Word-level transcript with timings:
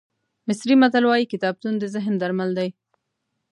مصري 0.47 0.75
متل 0.81 1.03
وایي 1.07 1.25
کتابتون 1.33 1.73
د 1.77 1.83
ذهن 1.95 2.13
درمل 2.21 2.49
دی. 2.57 2.69